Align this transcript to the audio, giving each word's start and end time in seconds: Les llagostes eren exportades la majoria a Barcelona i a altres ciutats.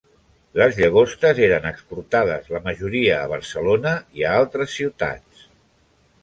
Les 0.59 0.77
llagostes 0.83 1.41
eren 1.47 1.67
exportades 1.71 2.49
la 2.55 2.61
majoria 2.69 3.19
a 3.19 3.29
Barcelona 3.35 3.93
i 4.23 4.27
a 4.31 4.33
altres 4.41 4.75
ciutats. 4.79 5.47